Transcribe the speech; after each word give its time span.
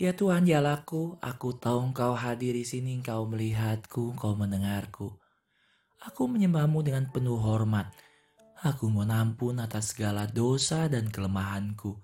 Ya 0.00 0.16
Tuhan 0.16 0.48
jalaku, 0.48 1.20
aku 1.20 1.60
tahu 1.60 1.92
Engkau 1.92 2.16
hadir 2.16 2.56
di 2.56 2.64
sini, 2.64 2.96
Engkau 2.96 3.28
melihatku, 3.28 4.16
Engkau 4.16 4.32
mendengarku. 4.32 5.12
Aku 6.00 6.24
menyembahmu 6.24 6.80
dengan 6.80 7.04
penuh 7.12 7.36
hormat. 7.36 7.92
Aku 8.64 8.88
mohon 8.88 9.12
ampun 9.12 9.60
atas 9.60 9.92
segala 9.92 10.24
dosa 10.24 10.88
dan 10.88 11.12
kelemahanku. 11.12 12.00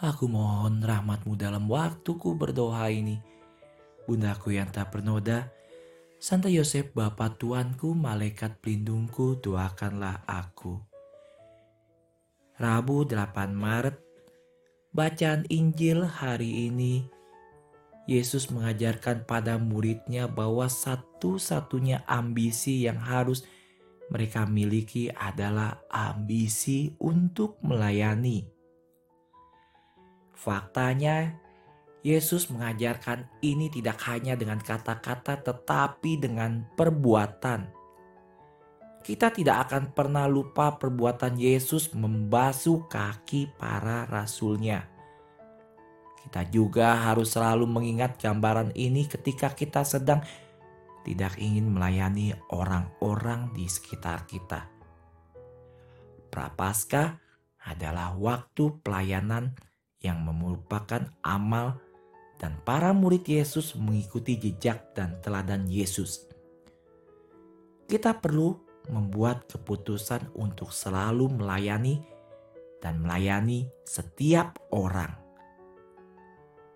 Aku 0.00 0.24
mohon 0.24 0.80
rahmatmu 0.80 1.36
dalam 1.36 1.68
waktuku 1.68 2.32
berdoa 2.32 2.88
ini. 2.88 3.20
Bundaku 4.08 4.56
yang 4.56 4.72
tak 4.72 4.96
bernoda, 4.96 5.52
Santa 6.16 6.48
Yosef 6.48 6.96
Bapa 6.96 7.36
Tuanku, 7.36 7.92
Malaikat 7.92 8.56
Pelindungku, 8.64 9.36
doakanlah 9.36 10.24
aku. 10.24 10.80
Rabu 12.56 13.04
8 13.04 13.52
Maret 13.52 14.11
Bacaan 14.92 15.48
Injil 15.48 16.04
hari 16.04 16.68
ini, 16.68 17.08
Yesus 18.04 18.52
mengajarkan 18.52 19.24
pada 19.24 19.56
muridnya 19.56 20.28
bahwa 20.28 20.68
satu-satunya 20.68 22.04
ambisi 22.04 22.84
yang 22.84 23.00
harus 23.00 23.40
mereka 24.12 24.44
miliki 24.44 25.08
adalah 25.08 25.80
ambisi 25.88 26.92
untuk 27.00 27.56
melayani. 27.64 28.44
Faktanya, 30.36 31.40
Yesus 32.04 32.52
mengajarkan 32.52 33.32
ini 33.40 33.72
tidak 33.72 33.96
hanya 34.04 34.36
dengan 34.36 34.60
kata-kata, 34.60 35.40
tetapi 35.40 36.20
dengan 36.20 36.68
perbuatan 36.76 37.81
kita 39.02 39.34
tidak 39.34 39.68
akan 39.68 39.90
pernah 39.90 40.30
lupa 40.30 40.78
perbuatan 40.78 41.34
Yesus 41.34 41.90
membasuh 41.90 42.86
kaki 42.86 43.58
para 43.58 44.06
rasulnya. 44.06 44.86
Kita 46.22 46.46
juga 46.46 47.10
harus 47.10 47.34
selalu 47.34 47.66
mengingat 47.66 48.14
gambaran 48.22 48.70
ini 48.78 49.10
ketika 49.10 49.50
kita 49.50 49.82
sedang 49.82 50.22
tidak 51.02 51.34
ingin 51.42 51.66
melayani 51.66 52.30
orang-orang 52.54 53.50
di 53.50 53.66
sekitar 53.66 54.22
kita. 54.30 54.70
Prapaskah 56.30 57.18
adalah 57.66 58.14
waktu 58.14 58.70
pelayanan 58.86 59.58
yang 59.98 60.22
merupakan 60.22 61.10
amal 61.26 61.82
dan 62.38 62.58
para 62.62 62.94
murid 62.94 63.26
Yesus 63.26 63.74
mengikuti 63.74 64.38
jejak 64.38 64.94
dan 64.94 65.18
teladan 65.22 65.66
Yesus. 65.66 66.26
Kita 67.86 68.18
perlu 68.18 68.71
membuat 68.90 69.46
keputusan 69.46 70.34
untuk 70.34 70.74
selalu 70.74 71.30
melayani 71.30 72.02
dan 72.82 72.98
melayani 72.98 73.70
setiap 73.86 74.58
orang. 74.74 75.14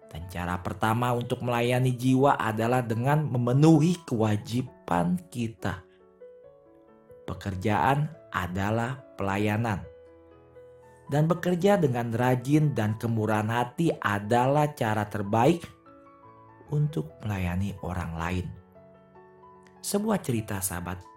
Dan 0.06 0.30
cara 0.30 0.62
pertama 0.62 1.10
untuk 1.12 1.42
melayani 1.42 1.90
jiwa 1.98 2.38
adalah 2.38 2.80
dengan 2.86 3.26
memenuhi 3.26 4.06
kewajiban 4.06 5.18
kita. 5.28 5.82
Pekerjaan 7.26 8.06
adalah 8.30 9.02
pelayanan. 9.18 9.82
Dan 11.10 11.26
bekerja 11.26 11.78
dengan 11.78 12.14
rajin 12.14 12.74
dan 12.74 12.98
kemurahan 12.98 13.50
hati 13.50 13.90
adalah 13.98 14.74
cara 14.74 15.06
terbaik 15.06 15.62
untuk 16.70 17.14
melayani 17.22 17.74
orang 17.82 18.12
lain. 18.18 18.46
Sebuah 19.82 20.18
cerita 20.18 20.58
sahabat 20.58 21.15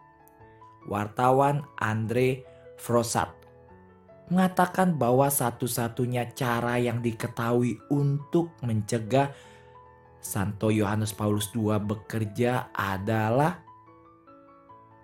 wartawan 0.89 1.61
Andre 1.77 2.43
Frosat 2.81 3.39
mengatakan 4.29 4.93
bahwa 4.93 5.25
satu-satunya 5.27 6.31
cara 6.37 6.77
yang 6.77 7.01
diketahui 7.01 7.81
untuk 7.89 8.53
mencegah 8.61 9.33
Santo 10.21 10.69
Yohanes 10.69 11.11
Paulus 11.17 11.49
II 11.57 11.73
bekerja 11.81 12.69
adalah 12.71 13.57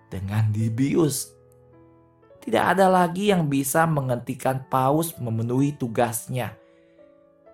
dengan 0.06 0.54
dibius. 0.54 1.34
Tidak 2.38 2.62
ada 2.62 2.86
lagi 2.86 3.34
yang 3.34 3.50
bisa 3.50 3.82
menghentikan 3.90 4.62
Paus 4.70 5.18
memenuhi 5.18 5.74
tugasnya. 5.74 6.54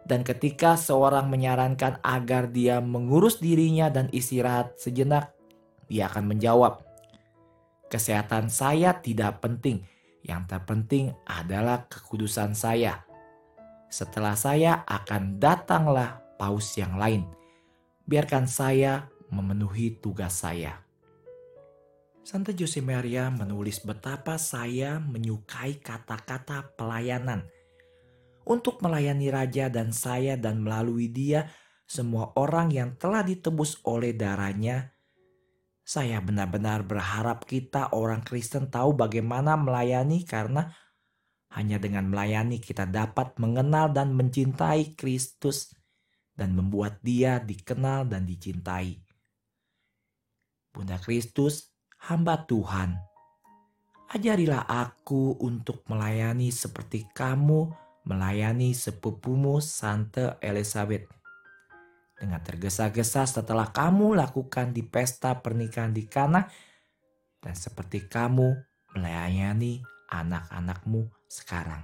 Dan 0.05 0.21
ketika 0.27 0.77
seorang 0.77 1.33
menyarankan 1.33 2.03
agar 2.05 2.53
dia 2.53 2.83
mengurus 2.85 3.41
dirinya 3.41 3.89
dan 3.89 4.13
istirahat 4.13 4.77
sejenak, 4.77 5.33
dia 5.89 6.13
akan 6.13 6.37
menjawab, 6.37 6.85
Kesehatan 7.93 8.49
saya 8.49 9.05
tidak 9.05 9.45
penting. 9.45 9.85
Yang 10.25 10.43
terpenting 10.49 11.13
adalah 11.29 11.85
kekudusan 11.93 12.57
saya. 12.57 13.05
Setelah 13.93 14.33
saya 14.33 14.81
akan 14.89 15.37
datanglah 15.37 16.25
paus 16.41 16.73
yang 16.81 16.97
lain. 16.97 17.29
Biarkan 18.09 18.49
saya 18.49 19.13
memenuhi 19.29 20.01
tugas 20.01 20.41
saya. 20.41 20.81
Santa 22.25 22.57
Jose 22.57 22.81
Maria 22.81 23.29
menulis 23.29 23.85
betapa 23.85 24.41
saya 24.41 24.97
menyukai 24.97 25.77
kata-kata 25.85 26.73
pelayanan. 26.81 27.45
Untuk 28.49 28.81
melayani 28.81 29.29
raja 29.29 29.69
dan 29.69 29.93
saya 29.93 30.41
dan 30.41 30.65
melalui 30.65 31.13
dia 31.13 31.53
semua 31.85 32.33
orang 32.41 32.73
yang 32.73 32.97
telah 32.97 33.21
ditebus 33.21 33.85
oleh 33.85 34.17
darahnya 34.17 34.97
saya 35.83 36.23
benar-benar 36.23 36.87
berharap 36.87 37.43
kita 37.43 37.91
orang 37.91 38.23
Kristen 38.23 38.71
tahu 38.71 38.95
bagaimana 38.95 39.59
melayani 39.59 40.23
karena 40.23 40.71
hanya 41.53 41.77
dengan 41.77 42.09
melayani 42.09 42.63
kita 42.63 42.89
dapat 42.89 43.37
mengenal 43.37 43.93
dan 43.93 44.17
mencintai 44.17 44.97
Kristus 44.97 45.75
dan 46.33 46.57
membuat 46.57 47.03
dia 47.05 47.43
dikenal 47.43 48.09
dan 48.09 48.25
dicintai. 48.25 48.97
Bunda 50.73 50.97
Kristus, 50.97 51.69
hamba 52.09 52.49
Tuhan, 52.49 52.97
ajarilah 54.17 54.65
aku 54.65 55.37
untuk 55.45 55.85
melayani 55.93 56.49
seperti 56.49 57.05
kamu 57.13 57.69
melayani 58.09 58.73
sepupumu 58.73 59.61
Santa 59.61 60.41
Elizabeth 60.41 61.22
dengan 62.23 62.39
tergesa-gesa 62.39 63.27
setelah 63.27 63.75
kamu 63.75 64.15
lakukan 64.15 64.71
di 64.71 64.87
pesta 64.87 65.43
pernikahan 65.43 65.91
di 65.91 66.07
Kana 66.07 66.47
dan 67.43 67.55
seperti 67.59 68.07
kamu 68.07 68.55
melayani 68.95 69.83
anak-anakmu 70.07 71.11
sekarang. 71.27 71.83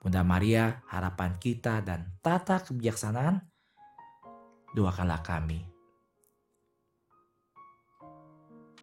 Bunda 0.00 0.24
Maria, 0.24 0.80
harapan 0.88 1.36
kita 1.36 1.84
dan 1.84 2.16
tata 2.24 2.64
kebijaksanaan, 2.64 3.44
doakanlah 4.72 5.20
kami 5.20 5.77